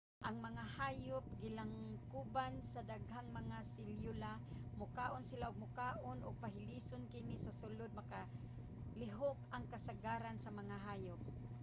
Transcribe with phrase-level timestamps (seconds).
[0.27, 4.33] ang mga hayop gilangkuban sa daghang mga selyula.
[4.79, 7.91] mukaon sila og makaon ug pahilison kini sa sulod.
[7.99, 11.19] makalihok ang kasagaran sa mga hayop